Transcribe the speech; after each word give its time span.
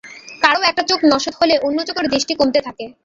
কারও 0.41 0.61
একটা 0.63 0.83
চোখ 0.89 0.99
নসত 1.05 1.33
হলে 1.41 1.55
অন্য 1.67 1.79
চোখের 1.87 2.05
দৃষ্টি 2.13 2.33
কমতে 2.39 2.59
থাকে। 2.67 2.85